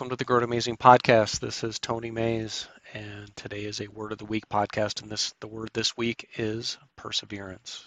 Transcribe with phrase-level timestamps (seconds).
[0.00, 1.40] welcome to the Grow Amazing podcast.
[1.40, 5.02] This is Tony Mays, and today is a Word of the Week podcast.
[5.02, 7.84] And this the word this week is perseverance.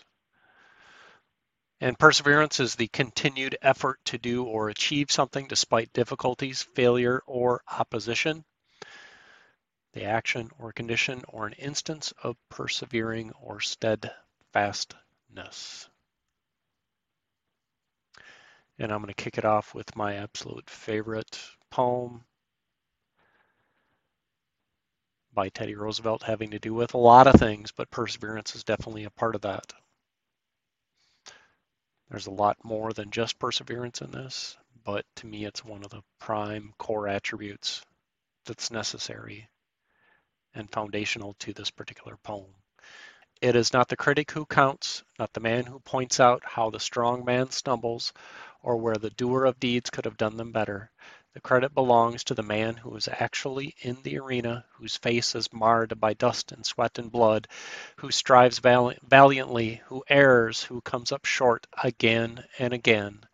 [1.81, 7.63] And perseverance is the continued effort to do or achieve something despite difficulties, failure, or
[7.67, 8.45] opposition.
[9.93, 15.89] The action or condition or an instance of persevering or steadfastness.
[18.77, 21.39] And I'm going to kick it off with my absolute favorite
[21.73, 22.23] poem
[25.33, 29.05] by Teddy Roosevelt having to do with a lot of things, but perseverance is definitely
[29.05, 29.73] a part of that.
[32.11, 35.89] There's a lot more than just perseverance in this, but to me, it's one of
[35.89, 37.83] the prime core attributes
[38.45, 39.49] that's necessary
[40.53, 42.53] and foundational to this particular poem.
[43.41, 46.79] It is not the critic who counts, not the man who points out how the
[46.79, 48.13] strong man stumbles
[48.61, 50.91] or where the doer of deeds could have done them better.
[51.33, 55.51] The credit belongs to the man who is actually in the arena, whose face is
[55.51, 57.47] marred by dust and sweat and blood,
[57.95, 63.25] who strives valiantly, who errs, who comes up short again and again,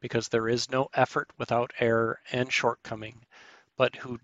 [0.00, 3.24] because there is no effort without error and shortcoming,
[3.76, 4.18] but who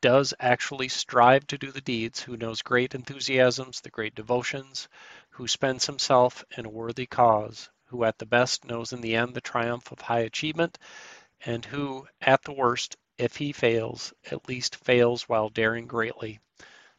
[0.00, 4.88] does actually strive to do the deeds, who knows great enthusiasms, the great devotions,
[5.30, 9.34] who spends himself in a worthy cause, who at the best knows in the end
[9.34, 10.78] the triumph of high achievement,
[11.44, 16.40] and who, at the worst, if he fails, at least fails while daring greatly,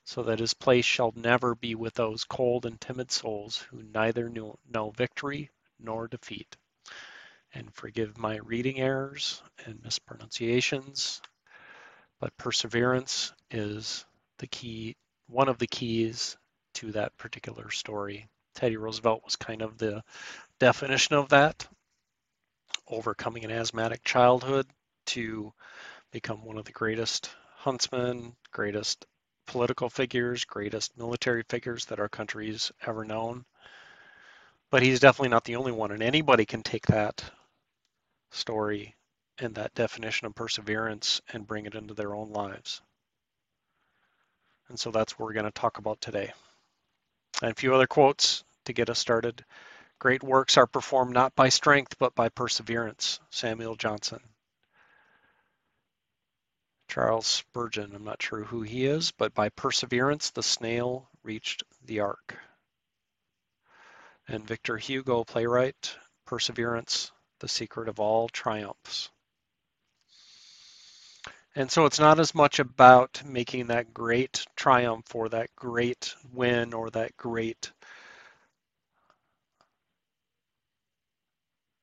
[0.04, 4.30] so that his place shall never be with those cold and timid souls who neither
[4.30, 6.58] know, know victory nor defeat.
[7.54, 11.22] And forgive my reading errors and mispronunciations,
[12.20, 14.06] but perseverance is
[14.38, 14.96] the key,
[15.28, 16.38] one of the keys
[16.76, 18.28] to that particular story.
[18.56, 20.04] Teddy Roosevelt was kind of the
[20.60, 21.68] definition of that
[22.92, 24.68] overcoming an asthmatic childhood
[25.08, 25.52] to
[26.12, 29.06] become one of the greatest huntsmen, greatest
[29.48, 33.46] political figures, greatest military figures that our country's ever known.
[34.70, 37.24] But he's definitely not the only one, and anybody can take that
[38.32, 38.96] story
[39.38, 42.82] and that definition of perseverance and bring it into their own lives.
[44.70, 46.32] And so that's what we're going to talk about today.
[47.42, 49.44] And a few other quotes to get us started.
[50.02, 53.20] Great works are performed not by strength, but by perseverance.
[53.30, 54.20] Samuel Johnson.
[56.88, 62.00] Charles Spurgeon, I'm not sure who he is, but by perseverance the snail reached the
[62.00, 62.36] ark.
[64.28, 65.96] And Victor Hugo, playwright,
[66.26, 69.12] Perseverance, the secret of all triumphs.
[71.54, 76.74] And so it's not as much about making that great triumph or that great win
[76.74, 77.72] or that great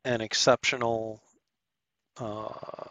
[0.08, 1.20] an exceptional
[2.18, 2.88] uh,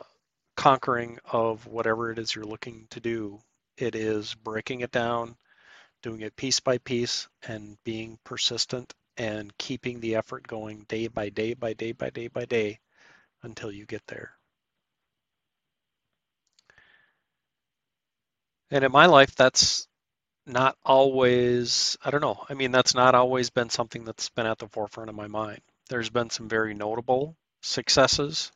[0.58, 3.40] conquering of whatever it is you're looking to do.
[3.78, 5.36] It is breaking it down,
[6.04, 11.30] doing it piece by piece, and being persistent and keeping the effort going day by
[11.30, 12.80] day by day by day by day
[13.44, 14.32] until you get there.
[18.72, 19.88] And in my life, that's
[20.48, 24.60] not always, I don't know, I mean, that's not always been something that's been at
[24.60, 25.62] the forefront of my mind.
[25.88, 28.52] There's been some very notable successes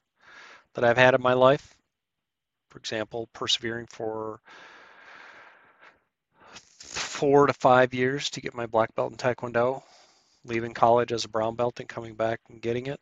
[0.73, 1.75] that I've had in my life.
[2.69, 4.41] For example, persevering for
[6.41, 9.83] four to five years to get my black belt in Taekwondo,
[10.43, 12.99] leaving college as a brown belt and coming back and getting it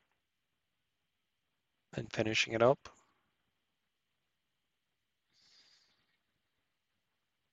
[1.96, 2.90] and finishing it up.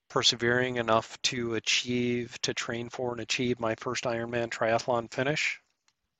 [0.08, 5.60] Persevering enough to achieve, to train for and achieve my first Ironman triathlon finish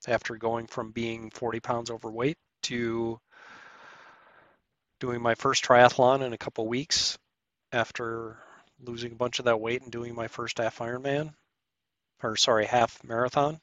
[0.07, 3.19] after going from being 40 pounds overweight to
[4.99, 7.17] doing my first triathlon in a couple weeks
[7.71, 8.37] after
[8.79, 11.33] losing a bunch of that weight and doing my first half Ironman,
[12.23, 13.59] or sorry, half marathon.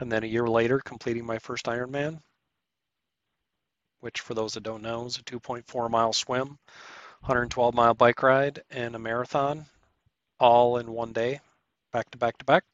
[0.00, 2.20] And then a year later, completing my first Ironman,
[4.00, 6.58] which for those that don't know is a 2.4 mile swim,
[7.20, 9.66] 112 mile bike ride, and a marathon
[10.40, 11.40] all in one day,
[11.92, 12.64] back to back to back.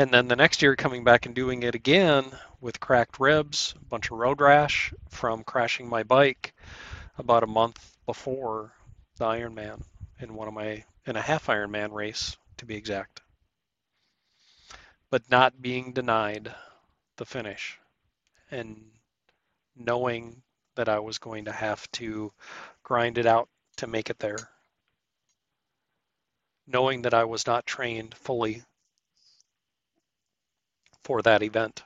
[0.00, 2.24] And then the next year coming back and doing it again
[2.58, 6.54] with cracked ribs, a bunch of road rash from crashing my bike
[7.18, 8.72] about a month before
[9.16, 9.82] the Ironman
[10.18, 13.20] in one of my in a half Ironman race to be exact.
[15.10, 16.50] But not being denied
[17.16, 17.78] the finish
[18.50, 18.82] and
[19.76, 20.40] knowing
[20.76, 22.32] that I was going to have to
[22.82, 24.48] grind it out to make it there.
[26.66, 28.62] Knowing that I was not trained fully
[31.04, 31.82] for that event.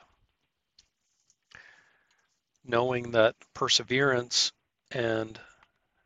[2.65, 4.53] knowing that perseverance
[4.91, 5.39] and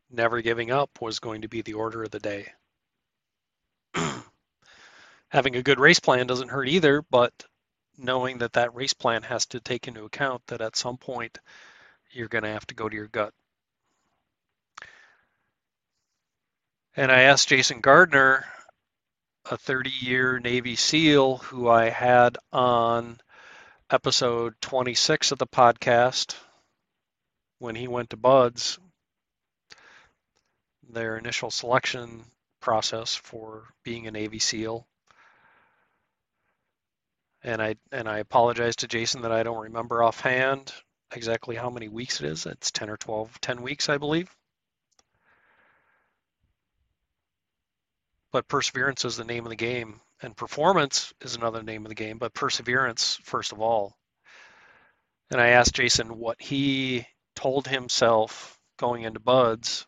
[0.09, 2.47] never giving up was going to be the order of the day.
[5.29, 7.33] Having a good race plan doesn't hurt either, but
[7.97, 11.37] knowing that that race plan has to take into account that at some point
[12.11, 13.33] you're going to have to go to your gut.
[16.95, 18.45] And I asked Jason Gardner,
[19.49, 23.19] a 30 year Navy SEAL who I had on
[23.89, 26.35] episode 26 of the podcast
[27.57, 28.77] when he went to BUD/S,
[30.87, 32.23] their initial selection
[32.61, 34.85] process for being a Navy SEAL.
[37.41, 40.71] And I and I apologize to Jason that I don't remember offhand
[41.11, 42.45] exactly how many weeks it is.
[42.45, 44.29] It's 10 or 12, 10 weeks, I believe.
[48.31, 51.95] But perseverance is the name of the game, and performance is another name of the
[51.95, 53.97] game, but perseverance, first of all.
[55.31, 59.85] And I asked Jason what he told himself going into BUD/S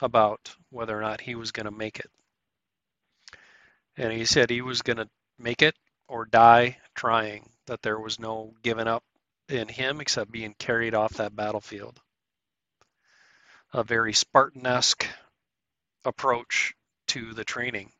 [0.00, 2.10] about whether or not he was going to make it.
[3.96, 5.08] And he said he was going to
[5.38, 5.74] make it
[6.06, 9.02] or die trying, that there was no giving up
[9.48, 11.98] in him except being carried off that battlefield.
[13.72, 15.06] A very Spartan-esque
[16.04, 16.74] approach
[17.20, 17.92] the training.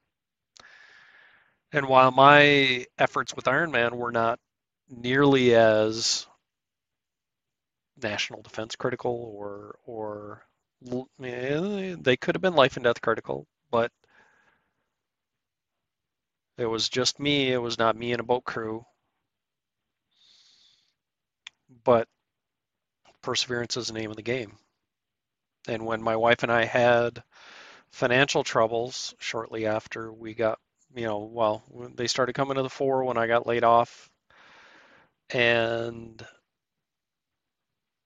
[1.73, 4.39] And while my efforts with Ironman were not
[4.89, 6.27] nearly as
[8.03, 10.43] national defense critical or or
[11.19, 13.91] they could have been life and death critical, but
[16.59, 17.53] it was just me.
[17.53, 18.85] It was not me and a boat crew.
[21.85, 22.09] But
[23.23, 24.57] perseverance is the name of the game.
[25.69, 27.23] And when my wife and I had
[27.97, 30.59] financial troubles shortly after we got,
[30.95, 31.65] you know, well,
[31.95, 34.11] they started coming to the fore when I got laid off
[35.31, 36.23] and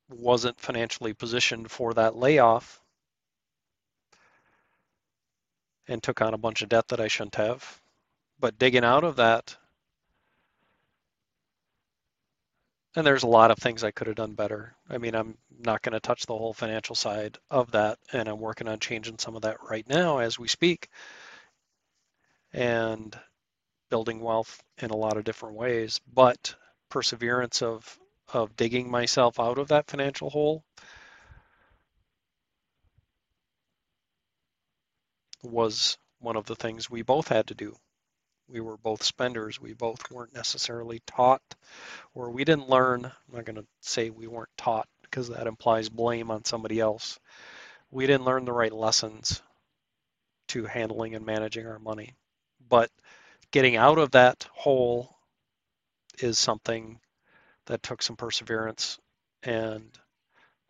[0.09, 2.81] wasn't financially positioned for that layoff
[5.89, 7.81] and took on a bunch of debt that I shouldn't have.
[8.39, 9.57] But digging out of that,
[12.97, 14.75] and there's a lot of things I could have done better.
[14.89, 18.41] I mean, I'm not going to touch the whole financial side of that, and I'm
[18.41, 20.89] working on changing some of that right now as we speak,
[22.53, 23.17] and
[23.91, 26.01] building wealth in a lot of different ways.
[26.13, 26.55] But
[26.89, 27.99] perseverance of
[28.33, 30.65] of digging myself out of that financial hole
[35.43, 37.75] was one of the things we both had to do.
[38.51, 39.61] We were both spenders.
[39.61, 41.43] We both weren't necessarily taught,
[42.15, 43.05] or we didn't learn.
[43.05, 47.19] I'm not going to say we weren't taught because that implies blame on somebody else.
[47.91, 49.43] We didn't learn the right lessons
[50.49, 52.15] to handling and managing our money.
[52.69, 52.91] But
[53.53, 55.17] getting out of that hole
[56.19, 56.99] is something
[57.67, 58.99] that took some perseverance
[59.45, 59.97] and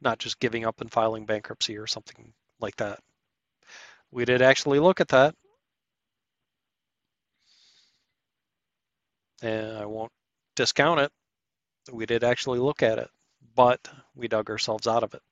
[0.02, 3.00] not just giving up and filing bankruptcy or something like that.
[4.10, 5.34] We did actually look at that
[9.42, 10.12] and I won't
[10.56, 11.12] discount it.
[11.92, 13.08] We did actually look at it,
[13.54, 13.80] but
[14.14, 15.22] we dug ourselves out of it.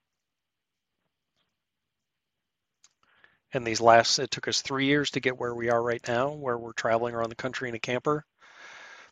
[3.52, 6.31] And these last, it took us three years to get where we are right now,
[6.32, 8.25] where we're traveling around the country in a camper.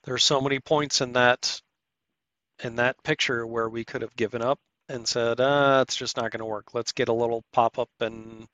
[0.04, 1.61] There are so many points in that
[2.62, 6.30] in that picture where we could have given up and said, ah, it's just not
[6.30, 6.75] going to work.
[6.75, 8.47] Let's get a little pop up and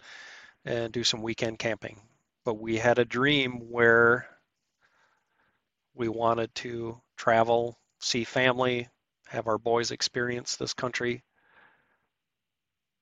[0.64, 2.00] and do some weekend camping.
[2.44, 4.28] But we had a dream where
[5.94, 8.88] we wanted to travel, see family,
[9.28, 11.24] have our boys experience this country.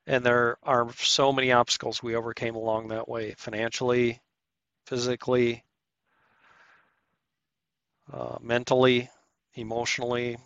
[0.07, 4.21] And there are so many obstacles we overcame along that way financially,
[4.87, 5.65] physically,
[8.13, 9.11] uh, mentally,
[9.55, 10.37] emotionally.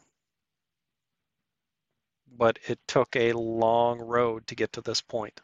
[2.36, 5.40] But it took a long road to get to this point.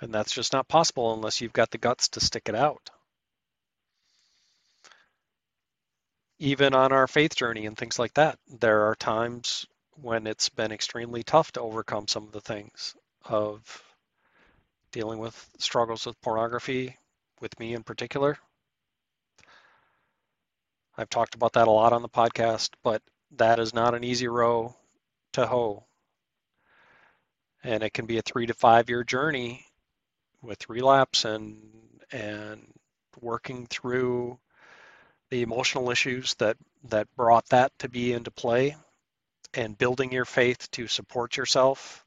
[0.00, 2.90] And that's just not possible unless you've got the guts to stick it out.
[6.42, 10.72] Even on our faith journey and things like that, there are times when it's been
[10.72, 13.80] extremely tough to overcome some of the things of
[14.90, 16.98] dealing with struggles with pornography,
[17.40, 18.36] with me in particular.
[20.98, 23.02] I've talked about that a lot on the podcast, but
[23.36, 24.74] that is not an easy row
[25.34, 25.84] to hoe.
[27.62, 29.64] And it can be a three to five year journey
[30.42, 31.62] with relapse and
[32.10, 32.66] and
[33.20, 34.40] working through
[35.32, 36.58] the emotional issues that
[36.90, 38.76] that brought that to be into play
[39.54, 42.04] and building your faith to support yourself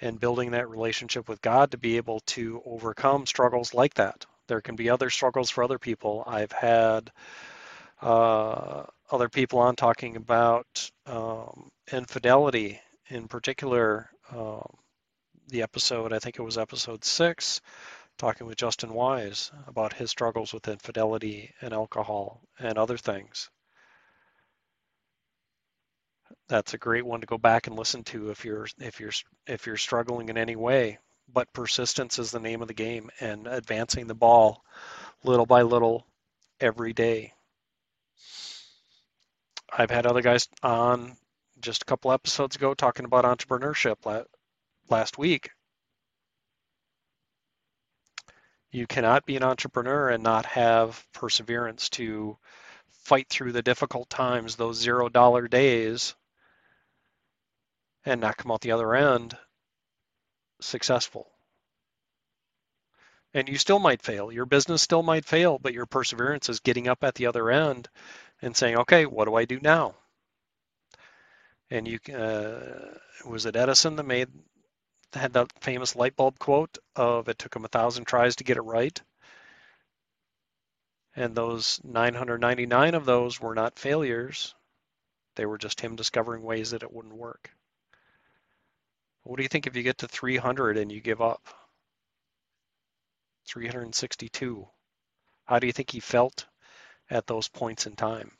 [0.00, 4.26] and building that relationship with God to be able to overcome struggles like that.
[4.46, 6.22] There can be other struggles for other people.
[6.24, 7.10] I've had
[8.00, 14.08] uh, other people on talking about um, infidelity in particular.
[14.32, 14.68] Um,
[15.48, 17.60] the episode, I think it was episode six,
[18.18, 23.50] talking with Justin Wise about his struggles with infidelity and alcohol and other things.
[26.48, 29.12] That's a great one to go back and listen to if you're if you're
[29.46, 30.98] if you're struggling in any way.
[31.32, 34.62] But persistence is the name of the game and advancing the ball
[35.24, 36.06] little by little
[36.60, 37.32] every day.
[39.76, 41.16] I've had other guys on
[41.60, 44.26] just a couple episodes ago talking about entrepreneurship
[44.88, 45.50] last week
[48.76, 52.36] You cannot be an entrepreneur and not have perseverance to
[53.04, 56.14] fight through the difficult times, those zero dollar days,
[58.04, 59.34] and not come out the other end
[60.60, 61.26] successful.
[63.32, 64.30] And you still might fail.
[64.30, 67.88] Your business still might fail, but your perseverance is getting up at the other end
[68.42, 69.94] and saying, okay, what do I do now?
[71.70, 74.28] And you, uh, was it Edison that made
[75.16, 78.56] had that famous light bulb quote of it took him a thousand tries to get
[78.56, 79.00] it right.
[81.14, 84.54] And those 999 of those were not failures.
[85.34, 87.50] They were just him discovering ways that it wouldn't work.
[89.22, 91.42] What do you think if you get to 300 and you give up?
[93.46, 94.68] 362.
[95.46, 96.46] How do you think he felt
[97.10, 98.32] at those points in time?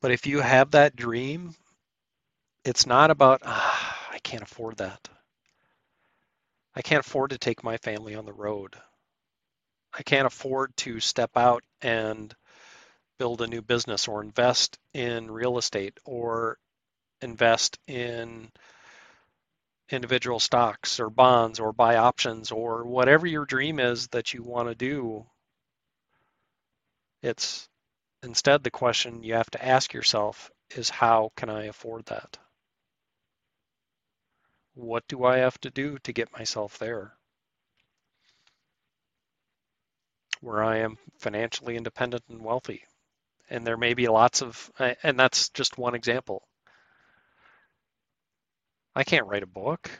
[0.00, 1.54] But if you have that dream
[2.64, 5.08] it's not about ah, I can't afford that.
[6.74, 8.76] I can't afford to take my family on the road.
[9.96, 12.34] I can't afford to step out and
[13.18, 16.58] build a new business or invest in real estate or
[17.22, 18.50] invest in
[19.90, 24.68] individual stocks or bonds or buy options or whatever your dream is that you want
[24.68, 25.24] to do.
[27.22, 27.68] It's
[28.22, 32.38] instead the question you have to ask yourself is how can I afford that?
[34.74, 37.16] What do I have to do to get myself there?
[40.40, 42.84] Where I am financially independent and wealthy.
[43.48, 44.70] And there may be lots of,
[45.02, 46.48] and that's just one example.
[48.96, 49.90] I can't write a book.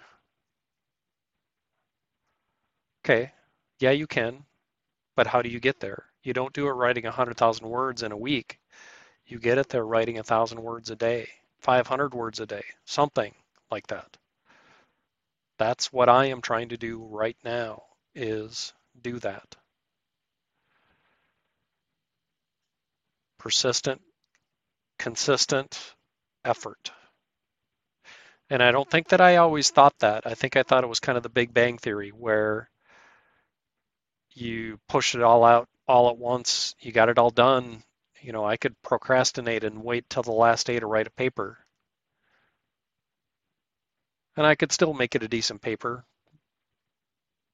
[3.05, 3.33] Okay,
[3.79, 4.45] yeah, you can,
[5.15, 6.07] but how do you get there?
[6.23, 8.59] You don't do it writing 100,000 words in a week.
[9.27, 11.29] You get it there writing 1,000 words a day,
[11.61, 13.35] 500 words a day, something
[13.71, 14.17] like that
[15.59, 17.83] that's what I am trying to do right now
[18.15, 19.57] is do that.
[23.39, 24.01] Persistent,
[24.99, 25.95] consistent
[26.45, 26.91] effort.
[28.51, 30.27] And I don't think that I always thought that.
[30.27, 32.69] I think I thought it was kind of the Big Bang Theory where
[34.33, 37.83] you push it all out all at once, you got it all done.
[38.23, 41.59] You know, I could procrastinate and wait till the last day to write a paper
[44.37, 46.05] and I could still make it a decent paper,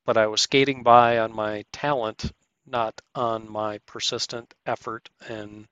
[0.05, 2.33] but I was skating by on my talent,
[2.67, 5.67] not on my persistent effort and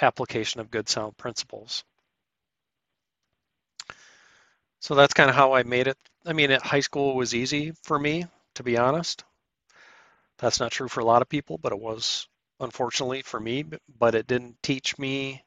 [0.00, 1.84] application of good sound principles.
[4.80, 5.96] So that's kind of how I made it.
[6.26, 9.24] I mean, at high school was easy for me, to be honest.
[10.38, 12.26] That's not true for a lot of people, but it was
[12.58, 13.64] unfortunately for me,
[13.98, 15.44] but it didn't teach me.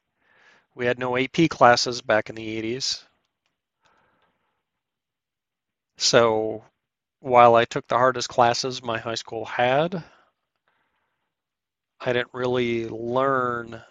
[0.74, 3.04] We had no AP classes back in the 80s.
[5.96, 6.64] So
[7.20, 10.04] while I took the hardest classes my high school had,
[12.00, 13.82] I didn't really learn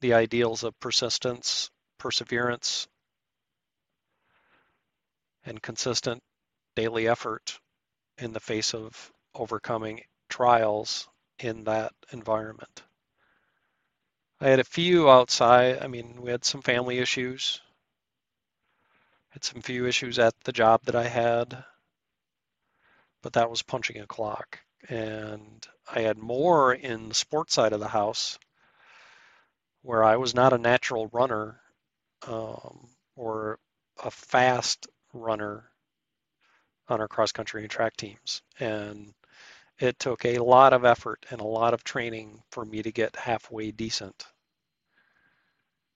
[0.00, 2.88] the ideals of persistence, perseverance,
[5.44, 6.22] and consistent
[6.74, 7.58] daily effort
[8.18, 12.82] in the face of overcoming trials in that environment.
[14.40, 17.60] I had a few outside, I mean, we had some family issues
[19.32, 21.64] had some few issues at the job that I had,
[23.22, 24.60] but that was punching a clock.
[24.88, 28.38] And I had more in the sports side of the house
[29.82, 31.60] where I was not a natural runner
[32.26, 33.58] um, or
[34.02, 35.64] a fast runner
[36.88, 38.42] on our cross country and track teams.
[38.60, 39.14] And
[39.78, 43.16] it took a lot of effort and a lot of training for me to get
[43.16, 44.26] halfway decent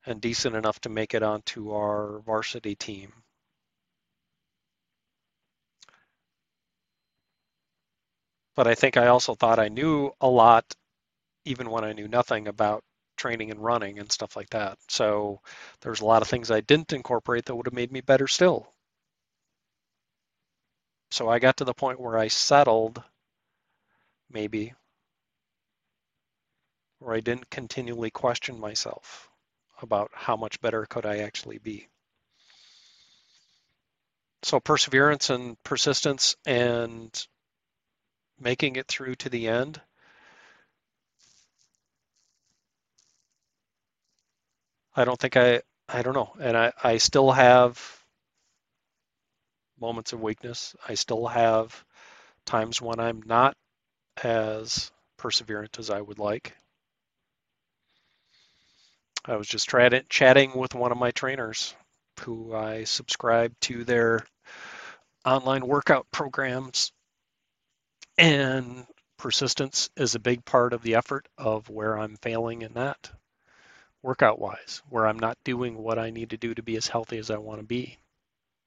[0.06, 3.12] and decent enough to make it onto our varsity team.
[8.56, 10.64] But I think I also thought I knew a lot,
[11.44, 12.82] even when I knew nothing about
[13.16, 14.78] training and running and stuff like that.
[14.88, 15.40] So
[15.82, 18.72] there's a lot of things I didn't incorporate that would have made me better still.
[21.10, 23.02] So I got to the point where I settled,
[24.30, 24.74] maybe,
[26.98, 29.28] where I didn't continually question myself
[29.82, 31.88] about how much better could I actually be.
[34.42, 37.26] So perseverance and persistence and
[38.40, 39.80] making it through to the end.
[44.94, 46.34] I don't think I, I don't know.
[46.40, 47.78] And I, I still have
[49.80, 50.74] moments of weakness.
[50.88, 51.84] I still have
[52.46, 53.56] times when I'm not
[54.22, 56.56] as perseverant as I would like.
[59.24, 59.68] I was just
[60.08, 61.74] chatting with one of my trainers
[62.20, 64.24] who I subscribe to their
[65.24, 66.92] online workout programs.
[68.18, 68.86] And
[69.18, 73.10] persistence is a big part of the effort of where I'm failing in that
[74.02, 77.18] workout wise, where I'm not doing what I need to do to be as healthy
[77.18, 77.98] as I want to be.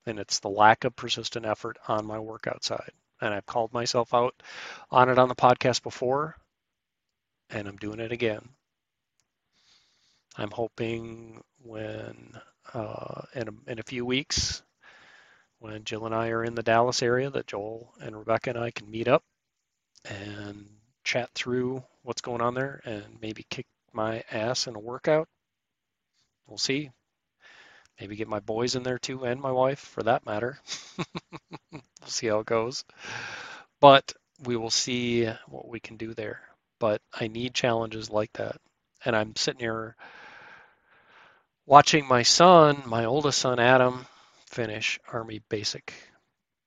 [0.05, 2.91] And it's the lack of persistent effort on my workout side.
[3.21, 4.35] And I've called myself out
[4.91, 6.35] on it on the podcast before,
[7.49, 8.47] and I'm doing it again.
[10.37, 12.33] I'm hoping when
[12.73, 14.61] uh, in, a, in a few weeks,
[15.57, 18.71] when Jill and I are in the Dallas area, that Joel and Rebecca and I
[18.71, 19.23] can meet up
[20.05, 20.67] and
[21.03, 25.27] chat through what's going on there and maybe kick my ass in a workout.
[26.47, 26.91] We'll see.
[27.99, 30.59] Maybe get my boys in there too and my wife for that matter.
[31.71, 32.85] we'll see how it goes.
[33.81, 34.13] But
[34.43, 36.39] we will see what we can do there.
[36.79, 38.57] But I need challenges like that.
[39.03, 39.95] And I'm sitting here
[41.65, 44.05] watching my son, my oldest son Adam,
[44.47, 45.93] finish Army basic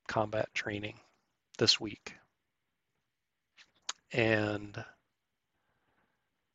[0.06, 0.94] combat training
[1.58, 2.14] this week.
[4.12, 4.84] And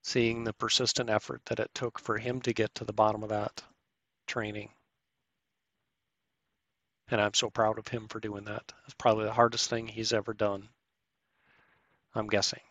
[0.04, 3.30] seeing the persistent effort that it took for him to get to the bottom of
[3.30, 3.62] that
[4.26, 4.70] training.
[7.10, 8.72] And I'm so proud of him for doing that.
[8.86, 10.70] It's probably the hardest thing he's ever done,
[12.14, 12.62] I'm guessing.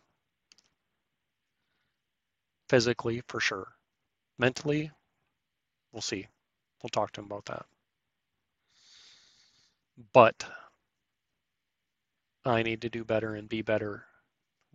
[2.68, 3.68] Physically, for sure.
[4.38, 4.90] Mentally,
[5.92, 6.26] we'll see.
[6.82, 7.66] We'll talk to him about that.
[10.12, 10.44] But
[12.44, 14.04] I need to do better and be better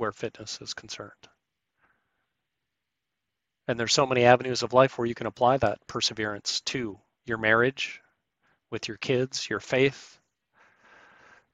[0.02, 1.12] where fitness is concerned.
[3.68, 7.38] And there's so many avenues of life where you can apply that perseverance to your
[7.38, 8.02] marriage,
[8.72, 10.18] with your kids, your faith.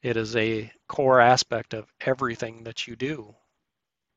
[0.02, 3.36] It is a core aspect of everything that you do.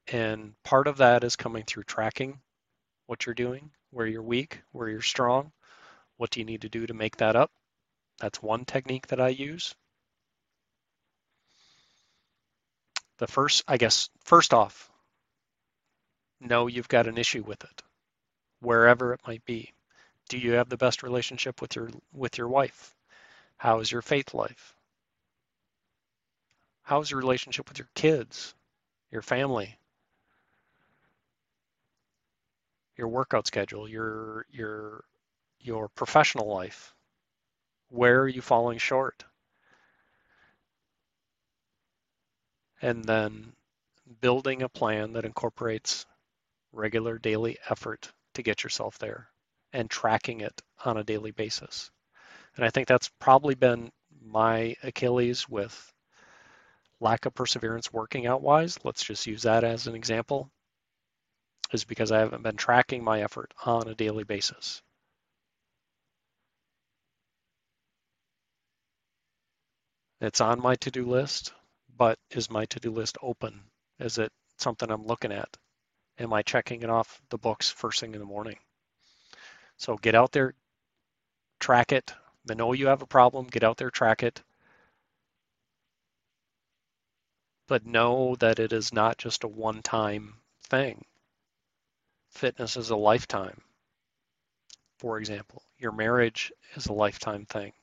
[0.06, 2.38] And part of that is coming through tracking
[3.06, 5.50] what you're doing, where you're weak, where you're strong.
[6.18, 7.50] What do you need to do to make that up?
[8.20, 9.74] That's one technique that I use.
[13.20, 14.90] The first, I guess, first off,
[16.40, 17.82] know you've got an issue with it,
[18.60, 19.74] wherever it might be.
[20.30, 22.94] Do you have the best relationship with your with your wife?
[23.58, 24.74] How is your faith life?
[26.80, 28.54] How is your relationship with your kids,
[29.10, 29.76] your family,
[32.96, 35.04] your workout schedule, your your
[35.60, 36.94] your professional life?
[37.90, 39.26] Where are you falling short?
[42.82, 43.52] And then
[44.20, 46.06] building a plan that incorporates
[46.72, 49.28] regular daily effort to get yourself there
[49.72, 51.90] and tracking it on a daily basis.
[52.56, 53.90] And I think that's probably been
[54.24, 55.92] my Achilles with
[57.00, 58.78] lack of perseverance working out wise.
[58.84, 60.50] Let's just use that as an example,
[61.72, 64.82] is because I haven't been tracking my effort on a daily basis.
[70.20, 71.54] It's on my to do list,
[72.00, 73.60] but is my to do list open?
[73.98, 75.54] Is it something I'm looking at?
[76.18, 78.56] Am I checking it off the books first thing in the morning?
[79.76, 80.54] So get out there,
[81.58, 82.14] track it.
[82.46, 84.42] They know you have a problem, get out there, track it.
[87.68, 90.36] But know that it is not just a one time
[90.70, 91.04] thing.
[92.30, 93.60] Fitness is a lifetime.
[95.00, 97.74] For example, your marriage is a lifetime thing.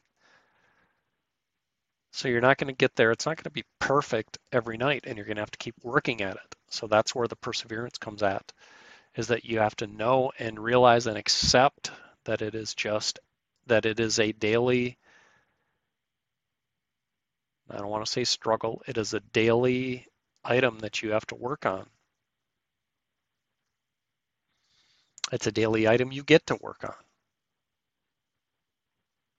[2.17, 3.11] So you're not going to get there.
[3.11, 5.75] It's not going to be perfect every night, and you're going to have to keep
[5.83, 6.55] working at it.
[6.67, 8.53] So that's where the perseverance comes at
[9.15, 11.91] is that you have to know and realize and accept
[12.23, 13.19] that it is just
[13.67, 14.97] that it is a daily
[17.69, 20.07] I don't want to say struggle, it is a daily
[20.43, 21.85] item that you have to work on.
[25.31, 26.95] It's a daily item you get to work on.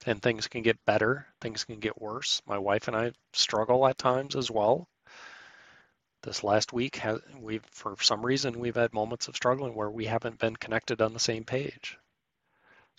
[0.06, 2.40] And things can get better, things can get worse.
[2.46, 4.88] My wife and I struggle at times as well
[6.22, 10.04] this last week has we've for some reason we've had moments of struggling where we
[10.04, 11.96] haven't been connected on the same page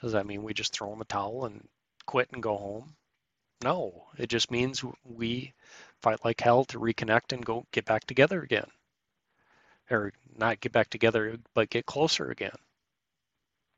[0.01, 1.67] does that mean we just throw in the towel and
[2.05, 2.95] quit and go home
[3.61, 5.53] no it just means we
[6.01, 8.71] fight like hell to reconnect and go get back together again
[9.91, 12.55] or not get back together, but get closer again.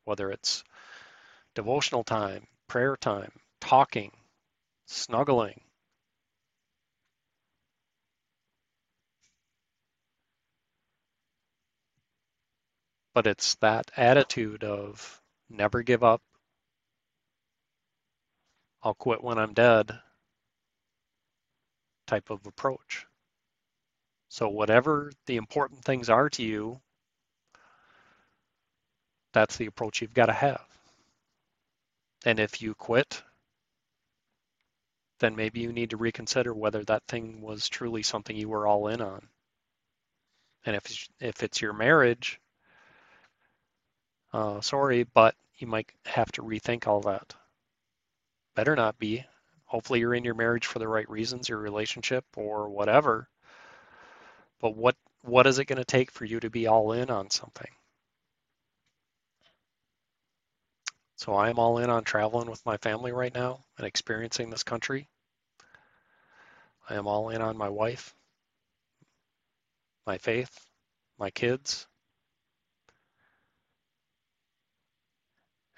[0.06, 0.64] Whether it's
[1.56, 4.14] devotional time, prayer time, talking,
[4.86, 5.60] snuggling.
[13.14, 16.22] But it's that attitude of never give up.
[18.82, 20.00] I'll quit when I'm dead
[22.08, 23.06] type of approach.
[24.30, 26.80] So, whatever the important things are to you,
[29.34, 30.81] that's the approach you've got to have.
[32.26, 33.24] And if you quit,
[35.20, 38.88] then maybe you need to reconsider whether that thing was truly something you were all
[38.88, 39.28] in on.
[40.66, 42.40] And if if it's your marriage,
[44.34, 47.34] uh, sorry, but you might have to rethink all that.
[48.56, 49.26] Better not be.
[49.66, 53.28] Hopefully, you're in your marriage for the right reasons, your relationship, or whatever.
[54.60, 57.30] But what what is it going to take for you to be all in on
[57.30, 57.72] something?
[61.22, 64.64] So I am all in on traveling with my family right now and experiencing this
[64.64, 65.08] country.
[66.90, 68.16] I am all in on my wife,
[70.08, 70.50] my faith,
[71.20, 71.86] my kids,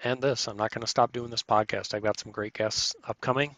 [0.02, 0.48] and this.
[0.48, 1.92] I'm not going to stop doing this podcast.
[1.92, 3.54] I've got some great guests upcoming.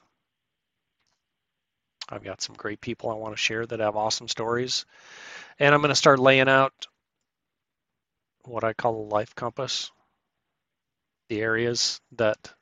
[2.08, 4.86] I've got some great people I want to share that have awesome stories.
[5.60, 6.88] And I'm going to start laying out
[8.42, 9.92] what I call a life compass
[11.28, 12.52] the areas that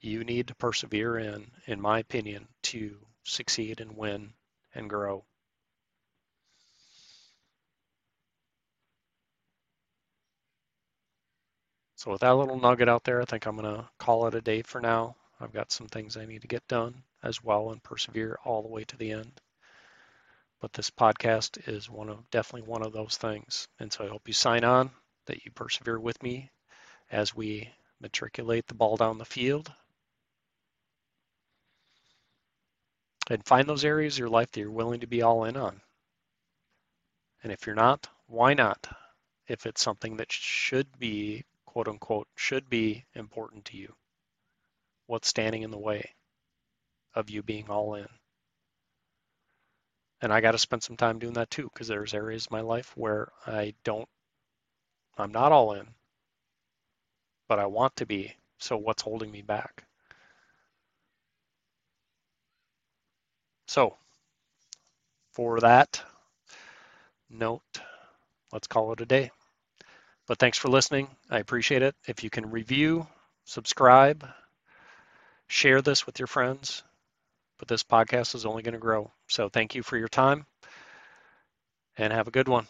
[0.00, 4.32] you need to persevere in, in my opinion, to succeed and win
[4.74, 5.24] and grow.
[11.96, 14.40] So with that little nugget out there, I think I'm going to call it a
[14.40, 15.14] day for now.
[15.40, 18.68] I've got some things I need to get done as well and persevere all the
[18.68, 19.40] way to the end.
[20.60, 23.68] But this podcast is one of definitely one of those things.
[23.78, 24.90] And so I hope you sign on,
[25.26, 26.50] that you persevere with me
[27.12, 27.68] as we
[28.00, 29.70] matriculate the ball down the field.
[33.30, 35.80] And find those areas of your life that you're willing to be all in on.
[37.44, 38.88] And if you're not, why not?
[39.46, 43.94] If it's something that should be, quote unquote, should be important to you,
[45.06, 46.10] what's standing in the way
[47.14, 48.08] of you being all in?
[50.20, 52.60] And I got to spend some time doing that too, because there's areas of my
[52.60, 54.08] life where I don't,
[55.18, 55.86] I'm not all in
[57.52, 58.34] but I want to be.
[58.60, 59.84] So what's holding me back?
[63.68, 63.98] So
[65.32, 66.00] for that
[67.28, 67.82] note,
[68.54, 69.30] let's call it a day.
[70.26, 71.08] But thanks for listening.
[71.28, 71.94] I appreciate it.
[72.08, 73.06] If you can review,
[73.44, 74.26] subscribe,
[75.46, 76.82] share this with your friends,
[77.58, 79.12] but this podcast is only going to grow.
[79.28, 80.46] So thank you for your time
[81.98, 82.66] and have a good one.